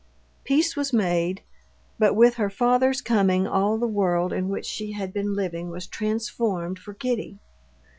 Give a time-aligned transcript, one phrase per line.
[0.45, 1.43] Peace was made.
[1.99, 5.85] But with her father's coming all the world in which she had been living was
[5.85, 7.37] transformed for Kitty.